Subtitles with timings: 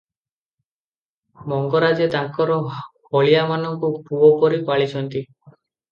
[1.51, 5.27] ମଙ୍ଗରାଜେ ତାଙ୍କର ହଳିଆ ମାନଙ୍କୁ ପୁଅ ପରି ପାଳିଛନ୍ତି।